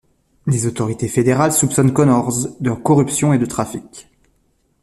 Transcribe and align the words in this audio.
Les 0.47 0.65
autorités 0.65 1.07
fédérales 1.07 1.53
soupçonnent 1.53 1.93
Connors 1.93 2.33
de 2.59 2.71
corruption 2.71 3.33
et 3.33 3.37
de 3.37 3.45
trafic. 3.45 4.09